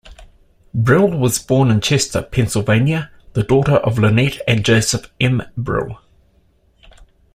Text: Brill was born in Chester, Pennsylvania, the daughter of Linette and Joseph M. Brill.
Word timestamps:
Brill 0.73 1.11
was 1.11 1.37
born 1.37 1.69
in 1.69 1.79
Chester, 1.79 2.23
Pennsylvania, 2.23 3.11
the 3.33 3.43
daughter 3.43 3.73
of 3.75 3.99
Linette 3.99 4.39
and 4.47 4.65
Joseph 4.65 5.11
M. 5.19 5.43
Brill. 5.55 5.99